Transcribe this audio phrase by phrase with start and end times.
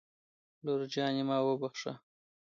[0.63, 1.93] لور جانې ما وبښه